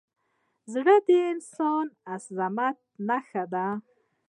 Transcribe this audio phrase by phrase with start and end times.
[0.73, 3.67] زړه د انساني عظمت نښه ده.